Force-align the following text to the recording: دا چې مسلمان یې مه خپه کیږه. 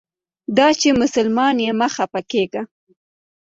دا 0.57 0.67
چې 0.79 0.89
مسلمان 1.01 1.55
یې 1.65 1.71
مه 1.79 1.87
خپه 1.95 2.21
کیږه. 2.31 2.61